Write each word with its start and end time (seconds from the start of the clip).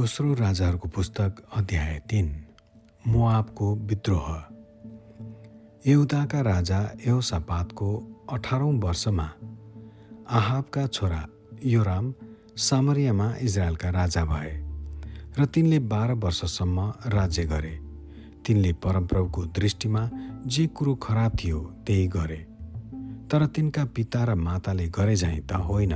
दोस्रो 0.00 0.34
राजाहरूको 0.34 0.88
पुस्तक 0.88 1.36
अध्याय 1.56 1.98
तिन 2.10 2.44
मोआबको 3.06 3.74
विद्रोह। 3.74 4.28
यहुदाका 5.90 6.40
राजा 6.40 6.78
यहोसापातको 7.06 7.88
अठारौँ 8.32 8.72
वर्षमा 8.80 9.28
आहाबका 10.30 10.86
छोरा 10.86 11.26
योराम 11.64 12.14
सामरियामा 12.56 13.34
इजरायलका 13.42 13.90
राजा 13.90 14.24
भए 14.24 14.56
र 15.38 15.44
तिनले 15.44 15.78
बाह्र 15.78 16.12
वर्षसम्म 16.12 16.92
राज्य 17.06 17.44
गरे। 17.44 17.78
तिनले 18.46 18.72
परमप्रभुको 18.72 19.44
दृष्टिमा 19.44 20.10
जे 20.46 20.66
कुरो 20.66 20.94
खराब 20.94 21.36
थियो 21.44 21.60
त्यही 21.86 22.06
गरे। 22.08 22.46
तर 23.30 23.46
तिनका 23.46 23.84
पिता 23.84 24.24
र 24.24 24.34
माताले 24.34 24.88
गरे 24.88 25.16
झैँ 25.16 25.40
त 25.40 25.52
होइन। 25.52 25.92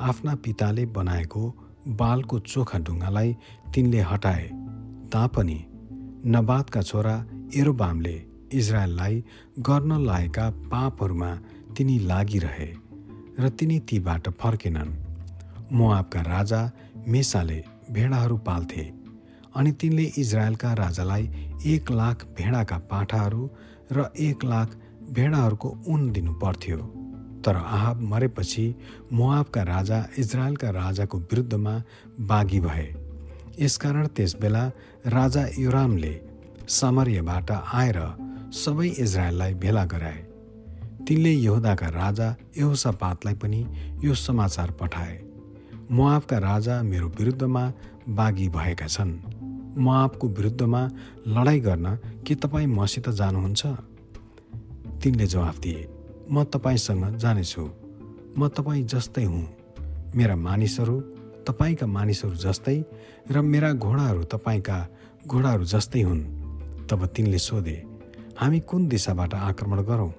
आफ्ना 0.00 0.34
पिताले 0.34 0.86
बनाएको 0.86 1.54
बालको 1.86 2.38
चोखा 2.38 2.78
ढुङ्गालाई 2.78 3.36
तिनले 3.74 4.00
हटाए। 4.00 4.48
तापनि 5.12 5.58
नबादका 6.26 6.82
छोरा 6.82 7.16
एरोबामले 7.56 8.14
इजरायललाई 8.52 9.24
गर्न 9.60 10.00
लागेका 10.00 10.50
पापहरूमा 10.50 11.30
तिनी 11.76 11.98
लागिरहे 11.98 12.70
र 13.38 13.48
तिनी 13.48 13.78
तीबाट 13.80 14.28
फर्केनन्। 14.28 14.92
मोआबका 15.72 16.20
राजा 16.22 16.60
मेसाले 17.08 17.62
भेडाहरू 17.90 18.36
पाल्थे 18.36 18.84
अनि 19.56 19.72
तिनले 19.72 20.04
इजरायलका 20.18 20.72
राजालाई 20.74 21.24
एक 21.66 21.90
लाख 21.90 22.24
भेडाका 22.38 22.78
पाठाहरू 22.90 23.48
र 23.92 24.10
एक 24.18 24.44
लाख 24.44 24.76
भेडाहरूको 25.10 25.68
उन 25.86 26.10
दिनु 26.12 26.32
पर्थ्यो 26.32 26.78
तर 27.46 27.56
आहाब 27.56 28.00
मरेपछि 28.00 28.74
मोआबका 29.12 29.62
राजा 29.62 30.06
इजरायलका 30.18 30.70
राजाको 30.70 31.18
विरुद्धमा 31.18 31.82
बागी 32.20 32.60
भए। 32.60 32.94
यसकारण 33.60 34.06
त्यसबेला 34.06 34.70
राजा 35.06 35.46
युरामले 35.58 36.20
सामर्यबाट 36.68 37.50
आएर 37.50 37.98
सबै 38.52 38.88
इजरायललाई 38.88 39.54
भेला 39.54 39.84
गराए। 39.84 40.26
तिनले 41.08 41.32
यहुदाका 41.32 41.86
राजा 41.86 42.36
यहोसापातलाई 42.58 43.34
पनि 43.34 43.66
यो 44.04 44.14
समाचार 44.14 44.70
पठाए। 44.70 45.22
मोआबका 45.90 46.38
राजा 46.38 46.82
मेरो 46.82 47.08
विरुद्धमा 47.08 47.72
बागी 48.08 48.48
भएका 48.48 48.86
छन्। 48.86 49.18
मोआबको 49.78 50.28
विरुद्धमा 50.28 50.90
लडाइँ 51.26 51.60
गर्न 51.60 51.98
के 52.26 52.34
तपाईँ 52.34 52.66
मसित 52.66 53.08
जानुहुन्छ? 53.08 53.66
तिनले 55.02 55.26
जवाफ 55.26 55.58
दिए। 55.58 55.88
म 56.30 56.44
तपाईँसँग 56.44 57.16
जानेछु। 57.16 57.68
म 58.38 58.48
तपाईँ 58.48 58.84
जस्तै 58.84 59.24
हुँ। 59.24 59.46
मेरा 60.14 60.36
मानिसहरू 60.36 61.00
तपाईँका 61.46 61.86
मानिसहरू 61.86 62.34
जस्तै 62.34 62.84
र 63.30 63.40
मेरा 63.40 63.72
घोडाहरू 63.72 64.22
तपाईँका 64.24 64.78
घोडाहरू 65.26 65.64
जस्तै 65.64 66.02
हुन्। 66.02 66.22
तब 66.90 67.06
तिनले 67.06 67.38
सोधे 67.38 67.76
हामी 68.38 68.60
कुन 68.60 68.88
दिशाबाट 68.88 69.34
आक्रमण 69.34 69.80
गरौँ? 69.82 70.12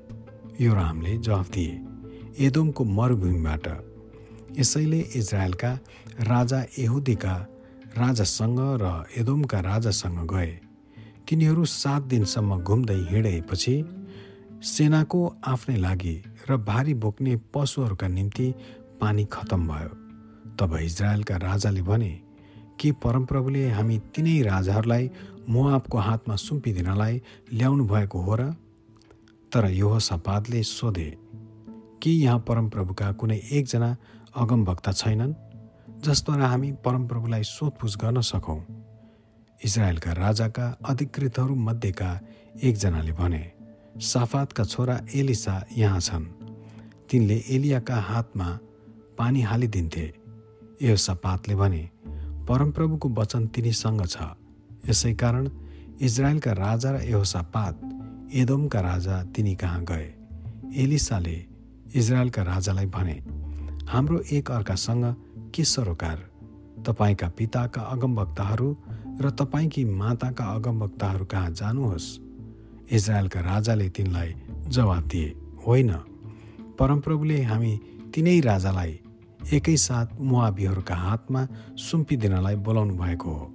यो 0.62 0.74
रामले 0.74 1.18
जवाफ 1.18 1.52
दिए 1.52 1.74
एदोमको 2.40 2.84
मरुभूमिबाट। 2.84 3.68
यसैले 4.60 5.00
इजरायलका 5.16 5.72
राजा 6.20 6.64
यहुदीका 6.80 7.36
राजासँग 7.98 8.60
र 8.82 9.04
एदोमका 9.18 9.60
राजासँग 9.60 10.20
गए। 10.34 10.60
तिनीहरू 11.28 11.66
सात 11.66 12.02
दिनसम्म 12.04 12.64
घुम्दै 12.64 13.00
हिँडेपछि 13.12 13.76
सेनाको 14.64 15.36
आफ्नै 15.46 15.76
लागि 15.78 16.24
र 16.50 16.58
भारी 16.58 16.94
बोक्ने 16.94 17.36
पशुहरूका 17.54 18.08
निम्ति 18.08 18.54
पानी 19.02 19.26
खतम 19.26 19.68
भयो। 19.68 19.90
तब 20.60 20.76
इजरायलका 20.76 21.38
राजाले 21.38 21.82
भने 21.82 22.22
के 22.80 22.92
परमप्रभुले 22.92 23.70
हामी 23.70 23.98
तिनै 24.16 24.42
राजाहरूलाई 24.42 25.10
मोआबको 25.50 25.98
हातमा 25.98 26.36
सुम्पिदिनलाई 26.36 27.22
ल्याउनु 27.54 27.86
भएको 27.86 28.20
हो 28.20 28.36
र? 28.36 28.52
तर 29.52 29.70
यो 29.70 30.00
सोधे 30.00 31.18
के 32.04 32.10
यहाँ 32.10 32.40
परमप्रभुका 32.40 33.12
कुनै 33.12 33.38
एकजना 33.52 33.98
अगमभक्ता 34.36 34.92
छैनन् 34.92 35.34
जसद्वारा 36.02 36.48
हामी 36.48 36.72
परमप्रभुलाई 36.72 37.44
सोधपुछ 37.44 37.98
गर्न 37.98 38.22
सकौँ? 38.22 38.62
इजरायलका 39.66 40.12
राजाका 40.14 40.78
अधिकृतहरू 40.86 41.56
मध्येका 41.56 42.20
एकजनाले 42.64 43.12
भने 43.12 43.57
साफातका 44.02 44.64
छोरा 44.64 45.00
एलिसा 45.16 45.66
यहाँ 45.78 46.00
छन्। 46.00 46.26
तिनले 47.10 47.44
एलियाका 47.50 47.96
हातमा 47.96 48.60
पानी 49.18 49.42
हालिदिन्थे। 49.42 50.14
यो 50.82 50.96
सपातले 50.96 51.56
भने 51.56 51.90
परमप्रभुको 52.46 53.10
वचन 53.10 53.48
तिनीसँग 53.48 54.06
छ। 54.06 54.18
यसै 54.90 55.14
कारण 55.14 55.50
इजरायलका 56.02 56.52
राजा 56.52 56.92
र 56.92 57.02
यहोसापात 57.02 57.82
एदोमका 58.34 58.82
राजा 58.82 59.24
तिनी 59.24 59.56
कहाँ 59.56 59.84
गए? 59.84 60.14
एलिसाले 60.76 61.46
इजरायलका 61.96 62.44
राजालाई 62.44 62.86
भने 62.86 63.18
हाम्रो 63.88 64.20
एक 64.32 64.52
अर्कासँग 64.52 65.06
के 65.56 65.64
सरोकार? 65.64 66.18
तपाईँका 66.86 67.30
पिताका 67.30 67.82
अगमवक्ताहरू 67.82 68.78
र 69.22 69.30
तपाईँकी 69.30 69.86
माताका 69.86 70.46
अगमवक्ताहरू 70.46 71.26
कहाँ 71.26 71.52
जानुहोस्? 71.52 72.27
इजरायलका 72.92 73.40
राजाले 73.42 73.90
तिनलाई 73.90 74.34
जवाब 74.68 75.08
दिए 75.08 75.36
होइन 75.68 75.92
परमप्रभुले 76.80 77.42
हामी 77.44 77.74
तिनै 78.16 78.40
राजालाई 78.40 79.00
एकैसाथ 79.54 80.08
मुआबीहरूका 80.22 80.96
हातमा 80.96 81.42
सुम्पिदिनलाई 81.78 82.56
बोलाउनु 82.56 82.96
भएको 82.96 83.32
हो। 83.32 83.46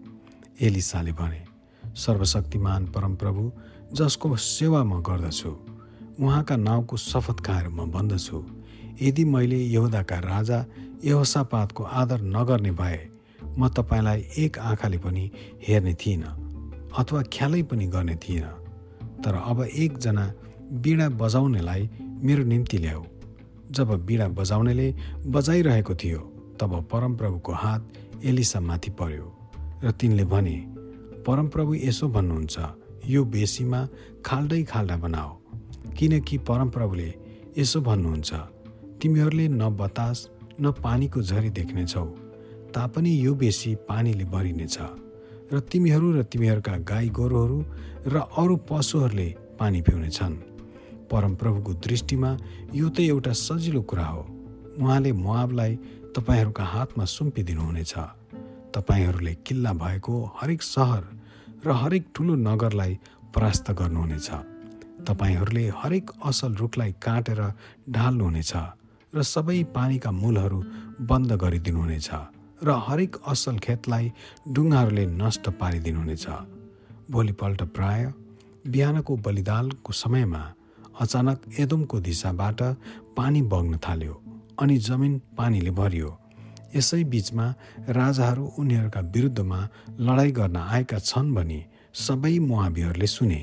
एलिसाले 0.60 1.12
भने 1.12 1.42
सर्वशक्तिमान 1.96 2.86
परमप्रभु 2.86 3.50
जसको 3.94 4.36
सेवा 4.36 4.84
म 4.84 5.00
गर्दछु 5.02 5.50
उहाँका 6.20 6.56
नाउँको 6.56 6.96
शपथ 6.96 7.40
खाएर 7.46 7.68
म 7.68 7.90
भन्दछु 7.90 8.44
यदि 9.02 9.24
मैले 9.24 9.58
यहुदाका 9.66 10.18
राजा 10.18 10.64
यहोसापातको 11.04 11.82
आदर 12.00 12.20
नगर्ने 12.36 12.72
भए 12.72 13.00
म 13.58 13.68
तपाईँलाई 13.68 14.20
एक 14.38 14.58
आँखाले 14.58 14.98
पनि 14.98 15.30
हेर्ने 15.68 15.94
थिइनँ 15.94 16.34
अथवा 16.98 17.22
ख्यालै 17.32 17.62
पनि 17.62 17.86
गर्ने 17.86 18.16
थिइनँ। 18.16 18.61
तर 19.24 19.34
अब 19.34 19.62
एकजना 19.64 20.24
बिडा 20.82 21.08
बजाउनेलाई 21.22 21.88
मेरो 22.24 22.44
निम्ति 22.44 22.78
ल्याऊ। 22.78 23.02
जब 23.72 23.90
बिडा 24.06 24.28
बजाउनेले 24.38 24.88
बजाइरहेको 25.26 25.94
थियो 25.94 26.20
तब 26.60 26.72
परमप्रभुको 26.92 27.52
हात 27.52 27.92
एलिसा 28.24 28.60
माथि 28.60 28.90
पर्यो 29.00 29.26
र 29.84 29.90
तिनले 30.00 30.24
भने 30.32 30.56
परमप्रभु 31.26 31.74
यसो 31.74 32.08
भन्नुहुन्छ 32.08 32.56
यो 33.06 33.24
बेसीमा 33.24 33.80
खाल्डै 34.26 34.62
खाल्डा 34.62 34.96
बनाऊ 35.04 35.30
किनकि 35.98 36.38
परमप्रभुले 36.48 37.10
यसो 37.58 37.80
भन्नुहुन्छ 37.80 38.32
तिमीहरूले 39.02 39.46
न 39.48 39.68
बतास 39.76 40.28
न 40.60 40.70
पानीको 40.84 41.22
झरी 41.22 41.50
देख्नेछौ 41.50 42.04
तापनि 42.74 43.12
यो 43.26 43.34
बेसी 43.34 43.74
पानीले 43.88 44.24
भरिनेछ। 44.24 44.78
र 45.52 45.60
तिमीहरू 45.60 46.12
र 46.12 46.22
तिमीहरूका 46.22 46.76
गाई 46.88 47.08
गोरुहरू 47.08 47.58
र 48.06 48.14
अरू 48.40 48.56
पशुहरूले 48.68 49.28
पानी 49.60 49.80
पिउनेछन्। 49.82 50.34
परमप्रभुको 51.12 51.72
दृष्टिमा 51.84 52.30
यो 52.74 52.88
त 52.88 53.00
एउटा 53.00 53.32
सजिलो 53.32 53.82
कुरा 53.82 54.06
हो। 54.06 54.22
उहाँले 54.80 55.12
मुआबलाई 55.12 55.72
तपाईँहरूका 56.16 56.64
हातमा 56.64 57.04
सुम्पिदिनुहुनेछ। 57.04 57.94
तपाईँहरूले 58.74 59.34
किल्ला 59.46 59.72
भएको 59.72 60.14
हरेक 60.40 60.62
सहर 60.62 61.02
र 61.66 61.68
हरेक 61.72 62.04
ठुलो 62.14 62.34
नगरलाई 62.34 62.92
परास्त 63.34 63.70
गर्नुहुनेछ। 63.70 64.28
तपाईँहरूले 65.04 65.64
हरेक 65.68 66.10
असल 66.24 66.52
रुखलाई 66.54 66.92
काटेर 66.96 67.40
ढाल्नुहुनेछ 67.90 68.52
र 69.12 69.22
सबै 69.22 69.62
पानीका 69.76 70.10
मूलहरू 70.10 70.58
बन्द 71.00 71.32
गरिदिनुहुनेछ। 71.32 72.08
र 72.62 72.70
हरेक 72.86 73.16
असल 73.26 73.56
खेतलाई 73.58 74.12
डुङ्गाहरूले 74.54 75.04
नष्ट 75.20 75.44
पारिदिनुहुनेछ। 75.60 76.26
भोलिपल्ट 77.10 77.62
प्राय 77.76 78.00
बिहानको 78.72 79.12
बलिदालको 79.26 79.92
समयमा 79.92 80.42
अचानक 81.02 81.38
एदोमको 81.58 82.00
दिशाबाट 82.00 82.60
पानी 83.16 83.40
बग्न 83.52 83.78
थाल्यो 83.84 84.14
अनि 84.62 84.76
जमिन 84.88 85.14
पानीले 85.38 85.72
भरियो। 85.80 86.10
यसै 86.76 87.02
बिचमा 87.12 87.46
राजाहरू 87.98 88.44
उनीहरूका 88.58 89.00
विरुद्धमा 89.14 89.60
लडाइँ 90.00 90.32
गर्न 90.32 90.56
आएका 90.56 90.98
छन् 90.98 91.34
भनी 91.34 91.60
सबै 91.94 92.38
मुहाबीहरूले 92.38 93.06
सुने। 93.06 93.42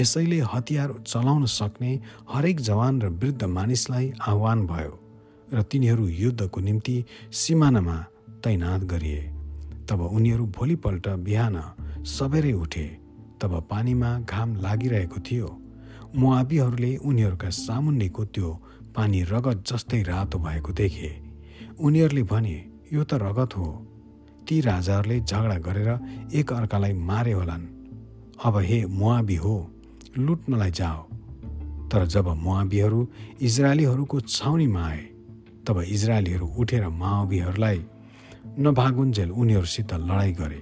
यसैले 0.00 0.38
हतियार 0.52 0.90
चलाउन 1.06 1.44
सक्ने 1.48 1.92
हरेक 2.32 2.60
जवान 2.60 2.94
र 3.02 3.08
वृद्ध 3.20 3.42
मानिसलाई 3.58 4.06
आह्वान 4.28 4.66
भयो 4.66 4.94
र 5.48 5.62
तिनीहरू 5.70 6.04
युद्धको 6.22 6.60
निम्ति 6.60 6.96
सिमानामा 7.32 7.96
तैनात 8.44 8.82
गरिए। 8.82 9.20
तब 9.88 10.00
उनीहरू 10.00 10.46
भोलिपल्ट 10.46 11.08
बिहान 11.08 11.56
सबेरै 12.04 12.52
उठे। 12.52 12.98
तब 13.40 13.68
पानीमा 13.70 14.20
घाम 14.20 14.56
लागिरहेको 14.56 15.20
थियो। 15.20 15.60
मुआबीहरूले 16.16 16.96
उनीहरूका 16.96 17.50
सामुन्नेको 17.50 18.24
त्यो 18.24 18.62
पानी 18.96 19.22
रगत 19.22 19.64
जस्तै 19.66 20.02
रातो 20.02 20.38
भएको 20.38 20.72
देखे। 20.72 21.10
उनीहरूले 21.80 22.22
भने 22.22 22.56
यो 22.92 23.04
त 23.04 23.14
रगत 23.14 23.56
हो। 23.56 23.68
ती 24.48 24.60
राजाहरूले 24.60 25.20
झगडा 25.20 25.58
गरेर 25.58 25.90
एक 26.34 26.52
अर्कालाई 26.52 26.92
मारे 26.92 27.32
होलान्। 27.32 27.66
अब 28.44 28.58
हे 28.58 28.86
मुआबी 28.86 29.36
हो 29.36 29.70
लुट्नलाई 30.18 30.70
जाओ। 30.70 31.02
तर 31.88 32.06
जब 32.06 32.28
मुआबीहरू 32.28 33.08
इजरायलीहरूको 33.40 34.20
छाउनीमा 34.20 34.82
आए 34.86 35.04
तब 35.66 35.80
इजरायलीहरू 35.88 36.46
उठेर 36.46 36.88
माओबीहरूलाई 36.88 37.84
नभागुन्जेल 38.58 39.30
उनीहरूसित 39.30 39.92
लडाइँ 39.94 40.34
गरे 40.34 40.60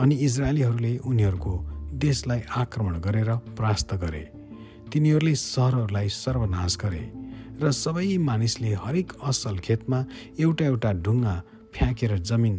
अनि 0.00 0.14
इजरायलीहरूले 0.26 0.92
उनीहरूको 1.10 1.52
देशलाई 2.04 2.40
आक्रमण 2.56 2.94
गरेर 3.06 3.30
परास्त 3.58 3.94
गरे। 4.02 4.24
तिनीहरूले 4.92 5.34
सहरहरूलाई 5.34 6.08
सर्वनाश 6.08 6.76
गरे 6.82 7.04
र 7.60 7.70
सबै 7.74 8.16
मानिसले 8.28 8.72
हरेक 8.84 9.12
असल 9.30 9.56
खेतमा 9.66 9.98
एउटा 10.40 10.64
एउटा 10.64 10.90
ढुङ्गा 11.04 11.34
फ्याँकेर 11.74 12.12
जमिन 12.30 12.56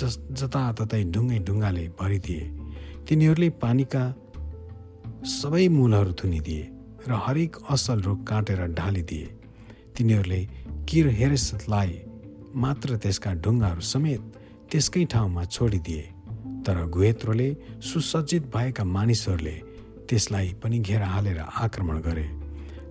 जस 0.00 0.14
जताततै 0.38 1.02
ढुङ्गै 1.14 1.38
ढुङ्गाले 1.46 1.84
भरिदिए। 2.00 2.44
तिनीहरूले 3.08 3.48
पानीका 3.62 4.04
सबै 5.40 5.64
मूलहरू 5.76 6.12
थुनिदिए 6.20 6.62
र 7.08 7.10
हरेक 7.24 7.52
असल 7.74 7.98
रुख 8.06 8.18
काटेर 8.28 8.60
ढालिदिए। 8.78 9.26
तिनीहरूले 9.96 10.40
किर 10.88 11.06
हेरेसलाई 11.18 11.92
मात्र 12.54 12.96
त्यसका 13.02 13.30
ढुङ्गाहरू 13.44 13.80
समेत 13.80 14.22
त्यसकै 14.70 15.04
ठाउँमा 15.12 15.44
छोडिदिए। 15.44 16.04
तर 16.64 16.76
गुहेत्रोले 16.94 17.48
सुसज्जित 17.82 18.42
भएका 18.54 18.84
मानिसहरूले 18.84 19.56
त्यसलाई 20.08 20.48
पनि 20.62 20.78
घेरा 20.78 21.06
हालेर 21.06 21.38
आक्रमण 21.38 21.96
गरे। 22.06 22.26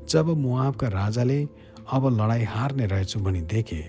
जब 0.10 0.28
मुआबका 0.38 0.88
राजाले 0.90 1.40
अब 1.92 2.04
लडाइँ 2.20 2.46
हार्ने 2.46 2.86
रहेछु 2.86 3.20
भनी 3.20 3.42
देखे 3.54 3.82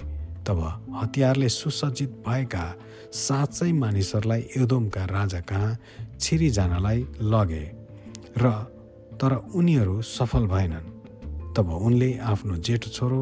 तब 0.47 0.59
हतियारले 1.01 1.49
सुसज्जित 1.49 2.11
भएका 2.27 2.65
साँच्चै 3.13 3.73
मानिसहरूलाई 3.73 4.43
एदोमका 4.57 5.05
राजा 5.07 5.41
कहाँ 5.51 5.77
छिरी 6.21 6.49
जानलाई 6.51 7.07
लगे 7.23 7.65
र 8.39 8.51
तर 9.21 9.33
उनीहरू 9.55 10.01
सफल 10.03 10.47
भएनन्। 10.47 10.91
तब 11.55 11.69
उनले 11.87 12.11
आफ्नो 12.33 12.55
जेठो 12.57 12.91
छोरो 12.91 13.21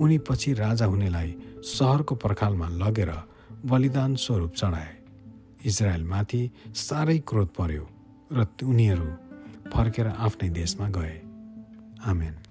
उनी 0.00 0.18
पछि 0.28 0.52
राजा 0.54 0.86
हुनेलाई 0.86 1.30
सहरको 1.62 2.14
पर्खालमा 2.14 2.68
लगेर 2.68 3.12
बलिदान 3.66 4.14
स्वरूप 4.14 4.52
चढाए। 4.54 4.96
इजरायलमाथि 5.64 6.42
साह्रै 6.74 7.18
क्रोध 7.18 7.48
पर्यो 7.48 7.84
र 8.32 8.46
उनीहरू 8.64 9.08
फर्केर 9.70 10.06
आफ्नै 10.06 10.48
देशमा 10.50 10.88
गए। 10.88 11.16
आमेन। 12.04 12.41